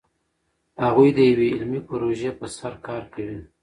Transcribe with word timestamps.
هغوی 0.83 1.09
د 1.13 1.19
یوې 1.31 1.47
علمي 1.55 1.81
پروژې 1.87 2.31
په 2.39 2.45
سر 2.57 2.73
کار 2.87 3.03
کوي. 3.13 3.39